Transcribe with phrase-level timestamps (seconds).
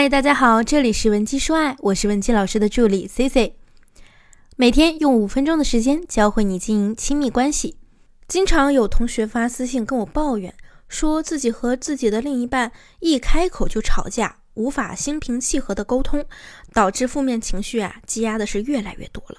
[0.00, 3.56] 嗨，大家好，这里是文姬说爱，我是文姬老师的助理 C C，
[4.54, 7.78] 每天用五分钟的时间教会你经营亲密关系。
[8.28, 10.54] 经常有同学发私信跟我抱怨，
[10.86, 16.24] 说自己和自己的另一半一开口就吵架，无法心平气和的沟通，
[16.72, 19.38] 导致负面情绪啊积压的是越来越多了。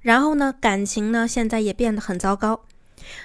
[0.00, 2.64] 然后呢，感情呢现在也变得很糟糕。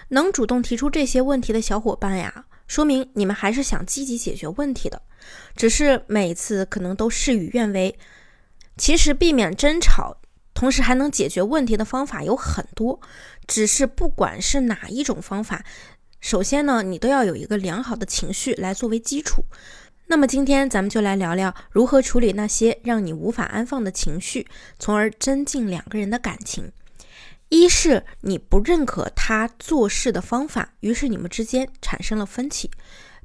[0.09, 2.45] 能主动提出这些问题的小伙伴呀。
[2.67, 5.01] 说明你们还是想积极解决问题的，
[5.55, 7.97] 只是每次可能都事与愿违。
[8.77, 10.17] 其实避免争吵，
[10.53, 12.99] 同时还能解决问题的方法有很多，
[13.47, 15.63] 只是不管是哪一种方法，
[16.19, 19.43] 首先呢，你都要有一个良好的情绪来作为基础。
[20.09, 24.47] 那么今天咱们就来聊聊如何处理那些让你无法安放的情绪，
[24.79, 26.71] 从而增进两个人的感情。
[27.49, 32.69] 一是你不认可他做事的方法，于是你们之间产生了分歧。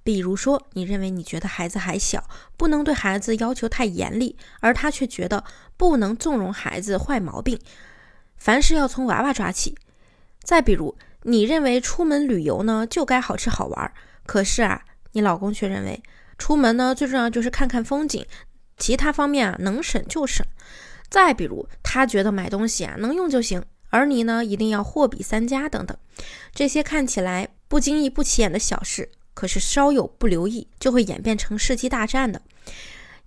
[0.05, 5.45] 比如说，你认为你觉得孩子还小，不能对孩子要求太严厉，而他却觉得
[5.77, 7.59] 不能纵容孩子坏毛病，
[8.37, 9.77] 凡事要从娃娃抓起。
[10.43, 13.93] 再比如，你认为出门旅游呢就该好吃好玩，
[14.27, 16.03] 可是啊，你老公却认为
[16.37, 18.27] 出门呢最重要就是看看风景，
[18.77, 20.45] 其他方面啊能省就省。
[21.09, 23.63] 再比如，他觉得买东西啊能用就行。
[23.91, 25.95] 而你呢，一定要货比三家等等，
[26.55, 32.41] 这些看起来不经意、不起眼的小事，可是稍有不留意，就会演变成世纪大战的。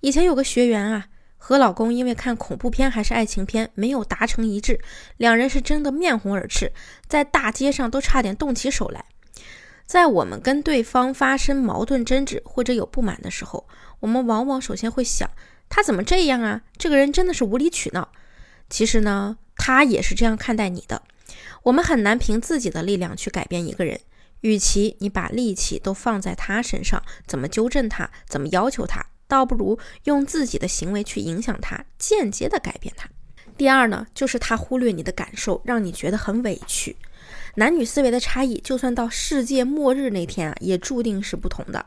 [0.02, 4.80] 以前有个学员啊，和老公因为看恐怖片还是爱情片没有达成一致，
[5.18, 6.72] 两人是争得面红耳赤，
[7.08, 9.06] 在大街上都差点动起手来。
[9.86, 13.68] 在我们跟对方发生矛盾争执或者有不满的时候，
[14.00, 15.30] 我们往往首先会想，
[15.70, 16.62] 他怎么这样啊？
[16.78, 18.10] 这个人真的是无理取闹。
[18.70, 19.38] 其实呢。
[19.58, 21.02] 他也是这样看待你的。
[21.64, 24.02] 我们很难凭自己的力量去改变一个人，
[24.46, 33.10] 与其你把力气都放在他身上，怎么纠正他，怎么要求他，倒不如用自己的行为去影响他，间接的改变他。
[33.58, 36.96] 第二呢，就是他忽略你的感受，让你觉得很委屈。
[37.56, 41.84] 男女思维的差异，就算到世界末日那天啊，也注定是不同的。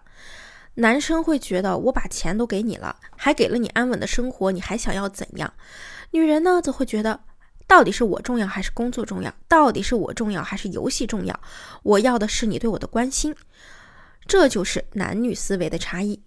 [0.74, 5.52] 男生会觉得我把钱都给你了，还给了你安稳的生活，你还想要怎样？
[6.10, 7.20] 女人呢，则会觉得。
[7.68, 9.32] 到底是我重要还是工作重要？
[9.46, 11.40] 到底是我重要还是游戏重要？
[11.84, 13.36] 我要的是你对我的关心，
[14.26, 16.22] 这就是男女思维的差异。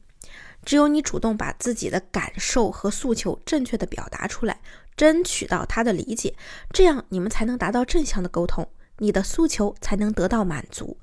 [0.64, 4.62] 只有你主动把自己的感受和诉求正确的表达出来，
[4.96, 6.36] 争取到他的理解，
[6.72, 8.70] 这样你们才能达到正向的沟通，
[9.00, 11.00] 你的诉求才能得到满足，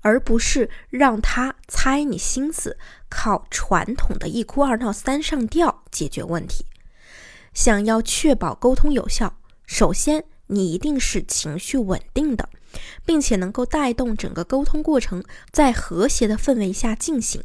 [0.00, 2.78] 而不是让他猜你心思，
[3.10, 6.64] 靠传统的一哭二闹三上吊解决问题。
[7.52, 9.36] 想要确保沟通有效。
[9.72, 12.50] 首先，你一定是情绪稳定的，
[13.06, 17.42] 并且能够带动整个沟通过程在和谐的氛围下进行。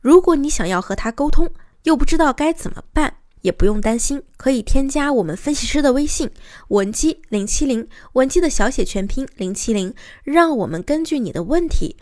[0.00, 6.30] 如果你想要和他沟通，又不知道该怎么办，也不用担心，可以添加我们分析师的微信
[6.68, 9.94] 文姬零七零，文姬的小写全拼零七零，
[10.24, 11.98] 让我们根据你的问题，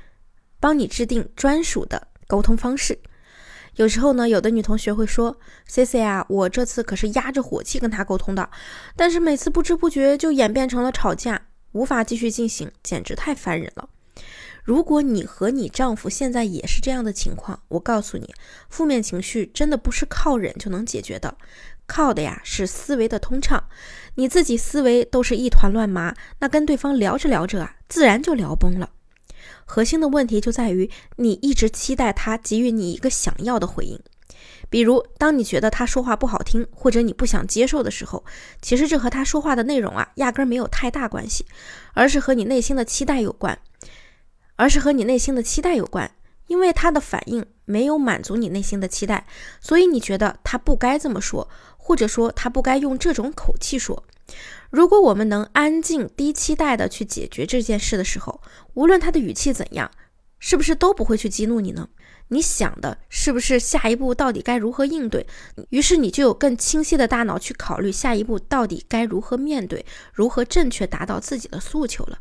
[0.61, 3.01] 帮你制定专属的沟通方式。
[3.78, 8.50] 有时候呢，有的女同学会说：“C C 啊，我这次可是压着火气跟他沟通的，
[8.97, 11.41] 但是每次不知不觉就演变成了吵架，
[11.71, 13.88] 无法继续进行，简直太烦人了。”
[14.65, 18.34] 如果你和你丈夫现在也是这样的情况，我告诉你，
[18.69, 21.37] 负面情绪真的不是靠忍就能解决的，
[21.87, 23.69] 靠的呀是思维的通畅。
[24.17, 28.91] 你自己思维都是一团乱麻，那跟对方聊着聊着啊，自然就聊崩了。
[29.71, 34.01] 核心的问题就在于你一直期待他给予你一个想要的回应，
[34.71, 38.25] 比如当你觉得他说话不好听，或者你不想接受的时候，
[38.62, 41.45] 其实这和他说话的内容啊压根没有太大关系，
[41.93, 43.59] 而是和你内心的期待有关，
[44.56, 46.11] 而是和你内心的期待有关，
[46.47, 49.27] 因为他的反应没有满足你内心的期待，
[49.61, 51.47] 所以你觉得他不该这么说，
[51.77, 54.03] 或者说他不该用这种口气说。
[54.71, 58.41] 如果我们能安静、低期待的去解决这件事的时候，
[58.75, 59.91] 无论他的语气怎样，
[60.39, 61.89] 是不是都不会去激怒你呢？
[62.31, 65.26] 你想的是不是下一步到底该如何应对？
[65.70, 72.19] 于是你就有更清晰的大脑去考虑下一步到底该如何面对，如何正确达到自己的诉求了。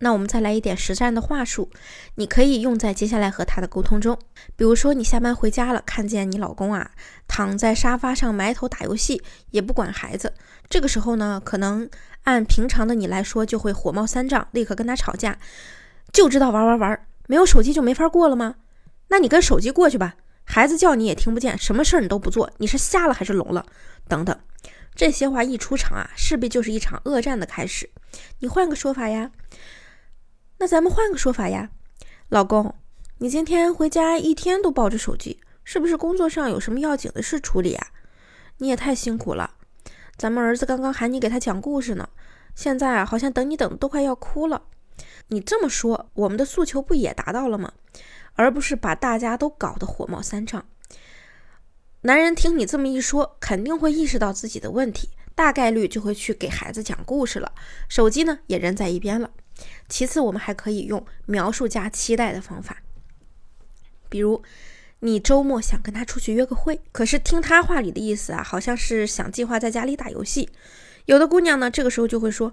[0.00, 1.70] 那我们再来一点实战的话术，
[2.14, 4.16] 你可以用在接下来和他的沟通中。
[4.54, 6.90] 比如说，你下班回家了，看见你老公啊
[7.26, 10.32] 躺在沙发上埋头打游戏，也不管孩子。
[10.68, 11.88] 这个时候呢，可能
[12.22, 15.36] 按平常的你来说就会火冒三丈，立刻跟他吵架，
[16.12, 18.54] 就知道玩玩玩，没有手机就没法过了吗？
[19.08, 23.66] 那你跟手机过去吧，孩子叫你也听不见，什么事儿你都不做，你是瞎了还是聋了？
[24.06, 24.38] 等等，
[24.94, 27.90] 这些话一出场啊，势必就是一场恶战的开始。
[28.38, 29.32] 你换个说法呀。
[30.60, 31.70] 那咱们换个说法呀，
[32.28, 32.74] 老公，
[33.18, 37.86] 你今天回家一天都抱着手机，是不是工作上有什么要紧的事处理啊？
[38.56, 39.54] 你也太辛苦了。
[40.16, 42.08] 咱们儿子刚刚喊你给他讲故事呢，
[42.56, 44.62] 现在啊，好像等你等的都快要哭了。
[45.28, 47.72] 你这么说，我们的诉求不也达到了吗？
[48.34, 50.66] 而不是把大家都搞得火冒三丈。
[52.00, 57.52] 男人听你这么一说，肯定会意识到自己的问题，大概率就会去给孩子讲故事了。
[57.88, 59.30] 手机呢，也扔在一边了。
[59.88, 62.82] 其次，我们还可以用描述加期待的方法，
[64.08, 64.42] 比如。
[65.00, 70.50] 你周末想跟他出去约个会，可是听他话里的意思啊，好像是想计划在家里打游戏。
[71.04, 72.52] 有的姑娘呢，这个时候就会说：“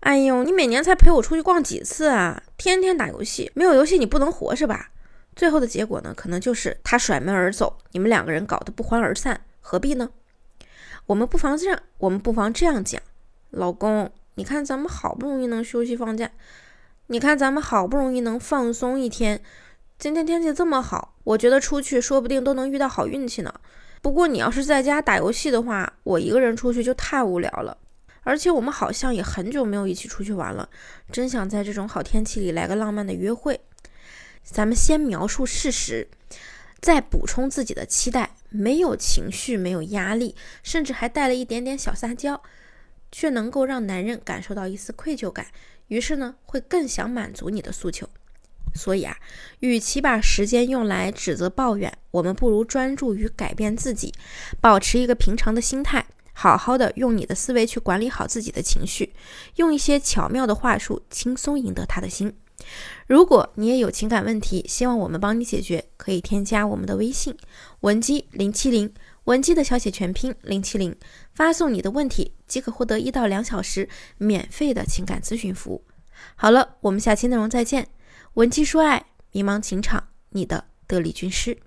[0.00, 2.42] 哎呦，你每年才陪我出去逛几次啊？
[2.58, 4.90] 天天打游戏，没有游戏你不能活是吧？”
[5.34, 10.10] 最后的结果呢，可能就是他甩门而走，你们两个人搞得不欢而散，何必呢？
[11.06, 13.00] 我们不妨这样，我们不妨这样讲：
[13.48, 16.30] 老公，你看咱们好不容易能休息放假，
[17.08, 19.42] 你看咱们好不容易能放松一天。
[19.98, 23.52] 今天天气这么好，我觉得出去说不定都能遇到好运气呢。
[24.00, 27.76] 不过你要是在家打游戏的话，我一个人出去就太无聊了。
[28.22, 30.68] 而且我们好像也很久没有一起出去玩了，
[31.10, 33.60] 真想在这种好天气里来个浪漫的约会。
[34.44, 36.06] 咱们先描述事实，
[36.80, 42.40] 再补充自己的期待，没有情绪，没有压力，甚至还带了一点点小撒娇，
[43.10, 45.46] 却能够让男人感受到一丝愧疚感，
[45.88, 48.08] 于是呢，会更想满足你的诉求。
[48.74, 49.16] 所以啊，
[49.60, 54.12] 与其把时间用来指责抱怨，我们不如专注于改变自己，
[54.60, 59.14] 保持一个平常的心态，好好的用你的思维去管理好自己的情绪，
[59.56, 62.36] 用一些巧妙的话术，轻松赢得他的心。
[63.06, 67.34] 如果你也有情感问题，希望我们帮你解决，可以添加我们的微信
[67.80, 68.92] 文姬零七零，
[69.28, 70.96] 文姬的小写全拼零七零，
[71.34, 73.86] 发送你的问题即可获得一到两小时
[74.16, 75.84] 免费的情感咨询服务。
[76.34, 77.88] 好了，我们下期内容再见。
[78.34, 81.58] 文姬说爱，迷茫情场，你的得力军师。